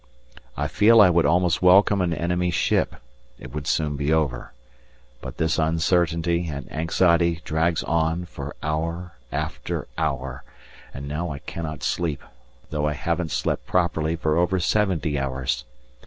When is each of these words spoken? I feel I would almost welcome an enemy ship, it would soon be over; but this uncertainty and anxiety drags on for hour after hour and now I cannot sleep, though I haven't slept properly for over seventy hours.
I 0.57 0.67
feel 0.67 0.99
I 0.99 1.11
would 1.11 1.27
almost 1.27 1.61
welcome 1.61 2.01
an 2.01 2.11
enemy 2.11 2.49
ship, 2.49 2.95
it 3.37 3.53
would 3.53 3.67
soon 3.67 3.97
be 3.97 4.11
over; 4.11 4.51
but 5.21 5.37
this 5.37 5.59
uncertainty 5.59 6.47
and 6.47 6.67
anxiety 6.73 7.39
drags 7.45 7.83
on 7.83 8.25
for 8.25 8.55
hour 8.63 9.11
after 9.31 9.87
hour 9.99 10.43
and 10.91 11.07
now 11.07 11.29
I 11.29 11.37
cannot 11.37 11.83
sleep, 11.83 12.23
though 12.71 12.87
I 12.87 12.93
haven't 12.93 13.29
slept 13.29 13.67
properly 13.67 14.15
for 14.15 14.37
over 14.37 14.59
seventy 14.59 15.19
hours. 15.19 15.65